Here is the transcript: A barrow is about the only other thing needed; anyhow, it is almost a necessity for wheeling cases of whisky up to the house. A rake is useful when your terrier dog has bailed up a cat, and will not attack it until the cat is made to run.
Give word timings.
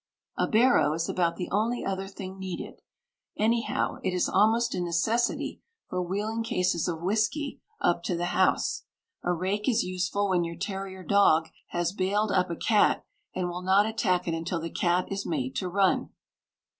A 0.35 0.47
barrow 0.47 0.93
is 0.93 1.07
about 1.07 1.35
the 1.35 1.47
only 1.51 1.85
other 1.85 2.07
thing 2.07 2.39
needed; 2.39 2.81
anyhow, 3.37 3.99
it 4.03 4.15
is 4.15 4.27
almost 4.27 4.73
a 4.73 4.81
necessity 4.81 5.61
for 5.89 6.01
wheeling 6.01 6.41
cases 6.43 6.87
of 6.87 7.03
whisky 7.03 7.61
up 7.79 8.01
to 8.05 8.15
the 8.15 8.25
house. 8.33 8.85
A 9.21 9.31
rake 9.31 9.69
is 9.69 9.83
useful 9.83 10.27
when 10.29 10.43
your 10.43 10.57
terrier 10.57 11.03
dog 11.03 11.49
has 11.67 11.91
bailed 11.93 12.31
up 12.31 12.49
a 12.49 12.55
cat, 12.55 13.05
and 13.35 13.47
will 13.47 13.61
not 13.61 13.85
attack 13.85 14.27
it 14.27 14.33
until 14.33 14.59
the 14.59 14.71
cat 14.71 15.05
is 15.11 15.23
made 15.23 15.55
to 15.57 15.69
run. 15.69 16.09